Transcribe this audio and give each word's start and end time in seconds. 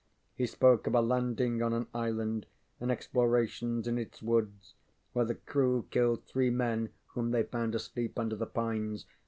He 0.33 0.47
spoke 0.47 0.87
of 0.87 0.95
a 0.95 1.01
landing 1.01 1.61
on 1.61 1.73
an 1.73 1.85
island 1.93 2.47
and 2.79 2.91
explorations 2.91 3.87
in 3.87 3.99
its 3.99 4.19
woods, 4.19 4.73
where 5.13 5.25
the 5.25 5.35
crew 5.35 5.85
killed 5.91 6.25
three 6.25 6.49
men 6.49 6.89
whom 7.09 7.29
they 7.29 7.43
found 7.43 7.75
asleep 7.75 8.17
under 8.17 8.35
the 8.35 8.47
pines. 8.47 9.05